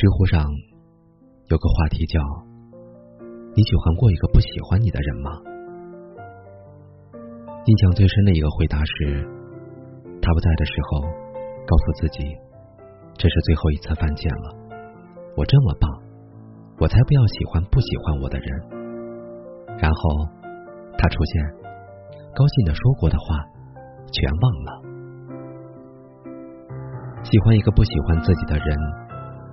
[0.00, 0.40] 知乎上
[1.48, 2.18] 有个话题叫
[3.52, 5.30] “你喜欢过一个不喜欢你的人吗？”
[7.68, 9.28] 印象最深的一个回答是，
[10.22, 11.02] 他不在的时候，
[11.68, 12.24] 告诉自己
[13.12, 14.56] 这是最后一次犯贱了。
[15.36, 15.90] 我这么棒，
[16.78, 18.48] 我才不要喜欢不喜欢我的人。
[19.76, 20.24] 然后
[20.96, 21.44] 他出现，
[22.34, 23.36] 高兴的说过的话
[24.10, 24.80] 全忘了。
[27.22, 29.09] 喜欢一个不喜欢自己的人。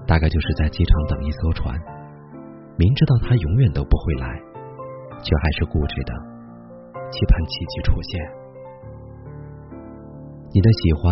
[0.07, 1.75] 大概就是在机场等一艘船，
[2.77, 4.39] 明知道他永远都不会来，
[5.21, 6.13] 却还是固执的
[7.11, 8.15] 期盼奇迹出现。
[10.53, 11.12] 你的喜欢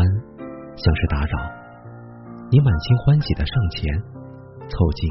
[0.78, 1.36] 像是打扰，
[2.50, 3.94] 你满心欢喜的上前
[4.70, 5.10] 凑近，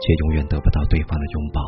[0.00, 1.60] 却永远得不到对方的拥抱。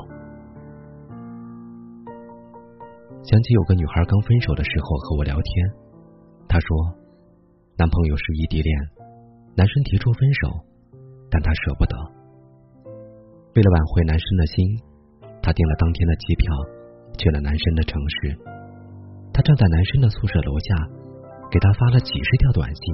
[3.23, 5.71] 想起有个女孩刚分手的时候和我聊天，
[6.49, 6.69] 她说
[7.77, 8.75] 男朋友是异地恋，
[9.55, 10.72] 男生提出分手。
[11.33, 11.97] 但他舍不得，
[13.57, 14.61] 为了挽回男生的心，
[15.41, 16.53] 他订了当天的机票，
[17.17, 18.37] 去了男生的城市。
[19.33, 20.77] 他站在男生的宿舍楼下，
[21.51, 22.85] 给他发了几十条短信，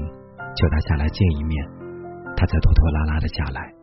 [0.54, 1.58] 求他下来见一面。
[2.38, 3.74] 他才拖拖拉拉的下来。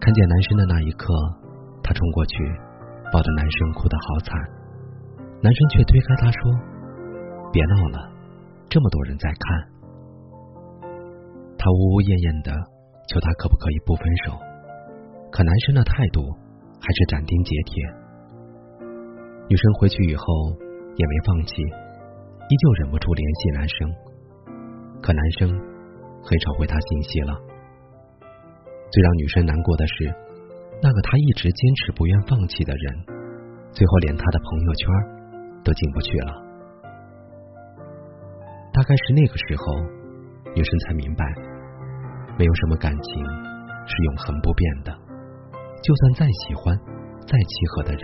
[0.00, 1.14] 看见男生的那一刻，
[1.80, 2.34] 他冲过去，
[3.12, 4.34] 抱着男生哭得好惨。
[5.40, 6.40] 男生却推开他说
[7.54, 8.10] ：“别闹了，
[8.68, 9.70] 这么多人在看。”
[11.58, 12.52] 他呜呜咽咽的
[13.08, 14.38] 求他可不可以不分手，
[15.30, 16.22] 可男生的态度
[16.80, 17.82] 还是斩钉截铁。
[19.48, 20.24] 女生回去以后
[20.94, 23.90] 也没放弃，依旧忍不住联系男生，
[25.02, 25.50] 可男生
[26.22, 27.34] 很少回她信息了。
[28.90, 30.14] 最让女生难过的是，
[30.80, 32.94] 那个她一直坚持不愿放弃的人，
[33.72, 34.88] 最后连他的朋友圈
[35.64, 36.32] 都进不去了。
[38.72, 39.97] 大概是那个时候，
[40.54, 41.24] 女生才明白。
[42.38, 43.24] 没有什么感情
[43.86, 44.92] 是永恒不变的，
[45.82, 46.76] 就算再喜欢、
[47.26, 48.02] 再契合的人，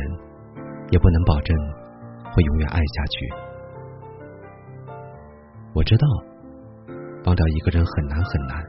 [0.90, 1.56] 也不能保证
[2.32, 3.16] 会永远爱下去。
[5.72, 6.06] 我知道
[7.26, 8.62] 忘掉一个人很难很难，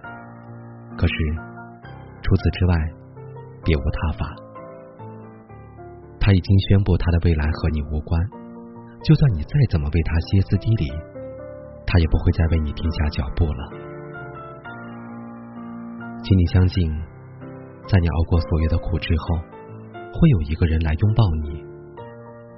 [0.98, 1.14] 可是
[2.22, 2.76] 除此之外
[3.64, 4.36] 别无他法。
[6.20, 8.22] 他已经宣布他的未来和你无关，
[9.04, 10.92] 就算你再怎么为他歇斯底里，
[11.96, 13.72] 他也不会再为你停下脚步了。
[16.26, 16.92] 请你相信，
[17.88, 19.38] 在你熬过所有的苦之后，
[20.12, 21.64] 会有一个人来拥抱你，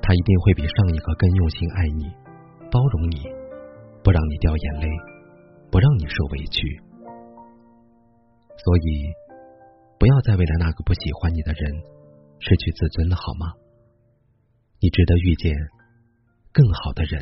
[0.01, 2.09] 他一定会比上一个更用心爱你、
[2.71, 3.29] 包容你，
[4.03, 4.89] 不让你掉眼泪，
[5.69, 6.81] 不让你受委屈。
[8.57, 9.13] 所以，
[9.99, 11.83] 不要再为了那个不喜欢你的人
[12.39, 13.53] 失去自尊了，好吗？
[14.81, 15.53] 你值得遇见
[16.51, 17.21] 更好的人。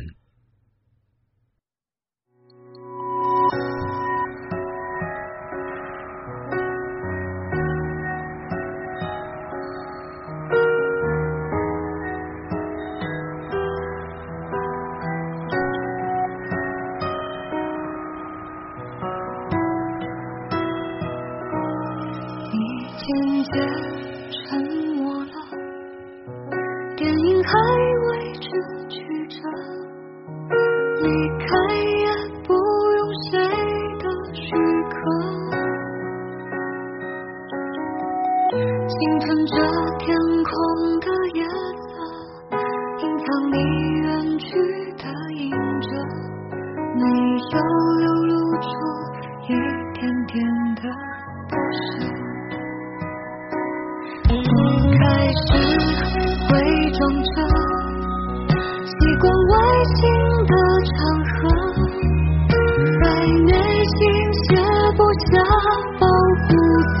[23.54, 23.58] 也
[24.32, 24.60] 沉
[24.96, 25.34] 默了，
[26.96, 27.50] 电影还
[28.08, 28.08] 为
[28.40, 28.48] 之
[28.88, 28.94] 曲
[29.28, 29.38] 折，
[31.02, 31.06] 离
[31.38, 32.06] 开也
[32.44, 33.38] 不用谁
[34.00, 34.42] 的许
[34.90, 34.94] 可，
[38.88, 39.54] 心疼着
[39.98, 40.06] 天
[40.42, 40.50] 空
[41.00, 41.38] 的夜
[41.76, 41.88] 色，
[42.98, 43.56] 隐藏你
[44.00, 44.04] 远
[44.38, 44.46] 去
[44.96, 45.44] 的影
[45.82, 45.88] 着，
[46.94, 47.02] 没
[47.52, 47.56] 有
[48.00, 48.66] 流露出
[49.44, 49.46] 一
[49.94, 50.34] 点点
[50.76, 50.82] 的
[51.48, 51.54] 不
[52.00, 52.05] 舍。
[56.98, 57.28] 装着，
[58.86, 59.52] 习惯违
[59.96, 59.98] 心
[60.46, 60.52] 的
[60.86, 60.94] 场
[61.28, 61.36] 合，
[63.02, 63.04] 在
[63.44, 63.52] 内
[63.84, 63.98] 心
[64.32, 64.44] 写
[64.96, 65.24] 不下
[66.00, 66.02] 保
[66.40, 66.48] 护
[66.96, 66.98] 色，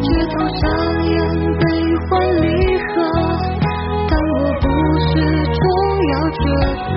[0.00, 0.62] 街头上
[1.04, 1.12] 演
[1.58, 1.62] 悲
[2.08, 2.10] 欢
[2.40, 2.46] 离
[2.78, 2.88] 合，
[4.08, 4.64] 但我不
[5.00, 5.10] 是
[5.52, 5.60] 重
[6.08, 6.40] 要角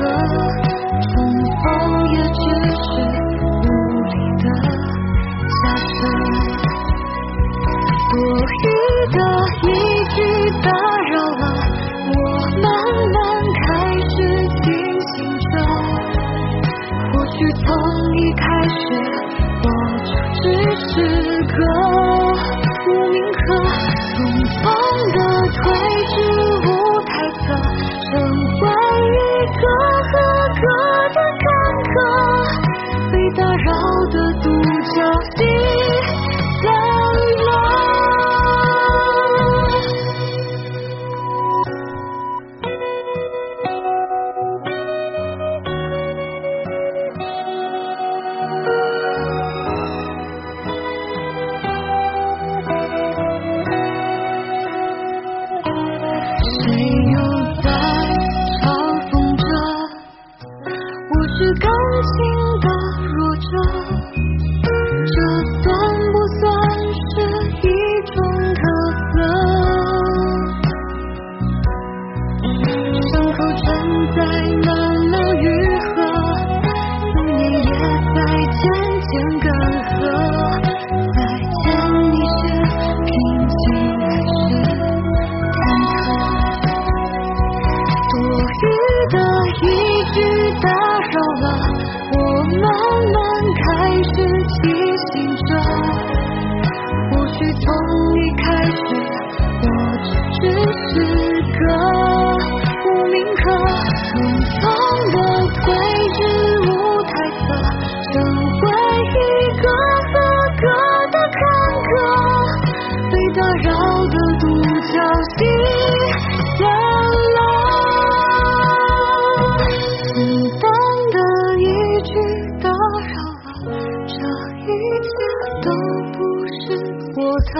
[124.80, 125.12] 一切
[125.60, 125.68] 都
[126.14, 126.18] 不
[126.48, 126.72] 是
[127.14, 127.54] 我的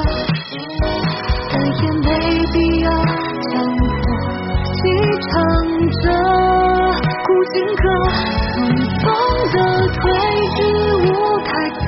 [1.51, 2.09] 但也没
[2.51, 3.81] 必要强迫
[4.73, 4.81] 继
[5.29, 5.31] 承
[6.01, 6.03] 着
[7.27, 7.85] 古今歌
[8.49, 8.57] 匆
[9.01, 9.05] 匆
[9.53, 9.57] 的
[9.93, 10.01] 褪
[10.57, 10.59] 去
[11.05, 11.07] 舞
[11.45, 11.79] 台侧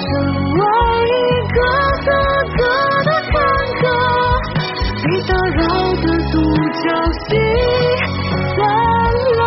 [0.00, 0.08] 成
[0.56, 0.60] 为
[1.04, 1.12] 一
[1.52, 1.56] 个
[2.06, 2.08] 个
[2.56, 2.60] 个
[3.04, 3.32] 的看
[3.76, 3.82] 客
[5.02, 5.60] 被打扰
[6.00, 6.34] 的独
[6.80, 6.84] 角
[7.28, 7.30] 戏
[8.56, 8.58] 散
[9.36, 9.38] 落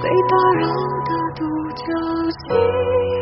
[0.00, 0.64] 被打扰
[1.04, 1.10] 的
[1.86, 3.17] 掌心